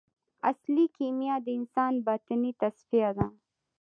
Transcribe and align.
اصلي 0.49 0.85
کیمیا 0.97 1.35
د 1.45 1.47
انسان 1.59 1.93
باطني 2.05 2.51
تصفیه 2.61 3.09
ده. 3.17 3.25